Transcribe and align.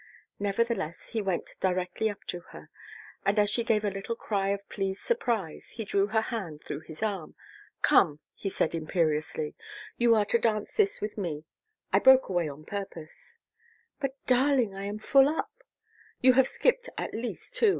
Nevertheless, 0.39 1.09
he 1.09 1.21
went 1.21 1.57
directly 1.59 2.09
up 2.09 2.23
to 2.23 2.39
her, 2.39 2.71
and 3.23 3.37
as 3.37 3.51
she 3.51 3.63
gave 3.63 3.83
a 3.85 3.91
little 3.91 4.15
cry 4.15 4.49
of 4.49 4.67
pleased 4.67 5.01
surprise, 5.03 5.73
he 5.75 5.85
drew 5.85 6.07
her 6.07 6.21
hand 6.21 6.63
through 6.63 6.79
his 6.79 7.03
arm. 7.03 7.35
"Come!" 7.83 8.19
he 8.33 8.49
said 8.49 8.73
imperiously. 8.73 9.53
"You 9.97 10.15
are 10.15 10.25
to 10.25 10.39
dance 10.39 10.73
this 10.73 11.01
with 11.01 11.19
me. 11.19 11.45
I 11.93 11.99
broke 11.99 12.29
away 12.29 12.49
on 12.49 12.65
purpose" 12.65 13.37
"But, 14.01 14.15
darling, 14.25 14.73
I 14.73 14.85
am 14.85 14.97
full 14.97 15.29
up" 15.29 15.51
"You 16.23 16.33
have 16.33 16.47
skipped 16.47 16.89
at 16.97 17.13
least 17.13 17.53
two. 17.53 17.69